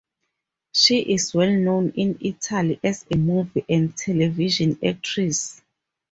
She 0.71 0.99
is 1.13 1.31
well-known 1.35 1.91
in 1.95 2.17
Italy 2.21 2.79
as 2.83 3.05
a 3.11 3.17
movie 3.17 3.63
and 3.69 3.95
television 3.95 4.79
actress. 4.83 5.61